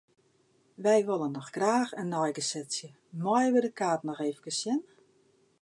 Wy 0.83 0.97
wolle 1.07 1.27
noch 1.31 1.51
graach 1.57 1.93
in 2.01 2.09
neigesetsje, 2.13 2.89
meie 3.23 3.49
wy 3.53 3.61
de 3.63 3.71
kaart 3.79 4.03
noch 4.05 4.23
efkes 4.29 4.57
sjen? 4.61 4.81